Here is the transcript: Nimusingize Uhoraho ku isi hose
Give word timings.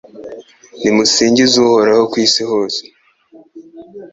Nimusingize 0.81 1.55
Uhoraho 1.65 2.03
ku 2.11 2.15
isi 2.25 2.41
hose 2.51 2.81